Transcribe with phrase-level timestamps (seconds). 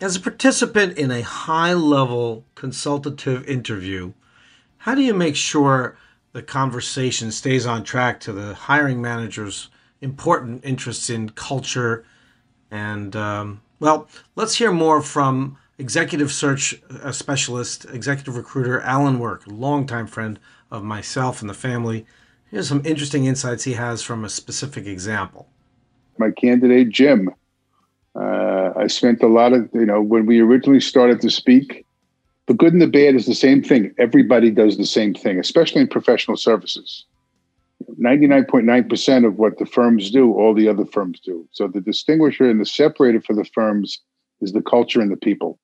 [0.00, 4.14] As a participant in a high level consultative interview,
[4.78, 5.98] how do you make sure
[6.32, 9.68] the conversation stays on track to the hiring manager's
[10.00, 12.06] important interests in culture?
[12.70, 19.42] And, um, well, let's hear more from executive search uh, specialist, executive recruiter Alan Work,
[19.46, 20.40] longtime friend
[20.70, 22.06] of myself and the family.
[22.50, 25.50] Here's some interesting insights he has from a specific example.
[26.16, 27.34] My candidate, Jim.
[28.80, 31.84] I spent a lot of, you know, when we originally started to speak,
[32.46, 33.94] the good and the bad is the same thing.
[33.98, 37.04] Everybody does the same thing, especially in professional services.
[38.00, 41.46] 99.9% of what the firms do, all the other firms do.
[41.52, 44.00] So the distinguisher and the separator for the firms
[44.40, 45.58] is the culture and the people.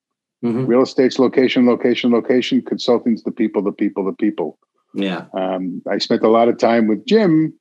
[0.44, 0.66] Mm-hmm.
[0.66, 2.62] Real estate's location, location, location.
[2.62, 4.58] Consulting's the people, the people, the people.
[4.94, 5.24] Yeah.
[5.34, 7.54] Um, I spent a lot of time with Jim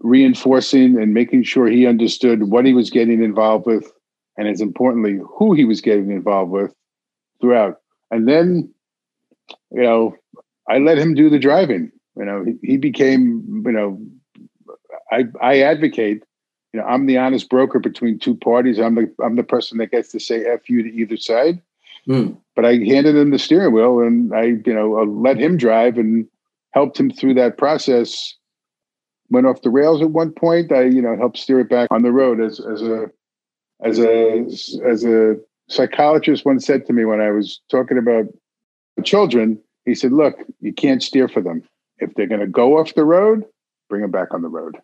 [0.00, 3.92] reinforcing and making sure he understood what he was getting involved with,
[4.40, 6.74] and as importantly, who he was getting involved with
[7.42, 7.76] throughout.
[8.10, 8.72] And then,
[9.70, 10.16] you know,
[10.66, 11.92] I let him do the driving.
[12.16, 14.00] You know, he, he became, you know,
[15.12, 16.22] I I advocate.
[16.72, 18.78] You know, I'm the honest broker between two parties.
[18.78, 21.60] I'm the I'm the person that gets to say "f you" to either side.
[22.08, 22.38] Mm.
[22.56, 26.26] But I handed him the steering wheel, and I, you know, let him drive and
[26.70, 28.34] helped him through that process.
[29.28, 30.72] Went off the rails at one point.
[30.72, 32.40] I, you know, helped steer it back on the road.
[32.40, 33.10] As as a
[33.82, 34.46] as a
[34.86, 35.36] as a
[35.68, 38.26] psychologist once said to me when I was talking about
[39.04, 41.62] children, he said, "Look, you can't steer for them.
[41.98, 43.44] If they're going to go off the road,
[43.88, 44.76] bring them back on the road."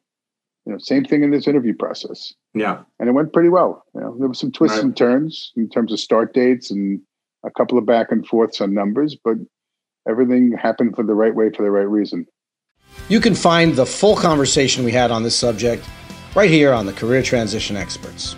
[0.64, 2.34] You know, same thing in this interview process.
[2.54, 3.84] Yeah, and it went pretty well.
[3.94, 4.84] You know, there were some twists right.
[4.84, 7.00] and turns in terms of start dates and
[7.44, 9.36] a couple of back and forths on numbers, but
[10.08, 12.26] everything happened for the right way for the right reason.
[13.08, 15.84] You can find the full conversation we had on this subject
[16.34, 18.36] right here on the Career Transition Experts.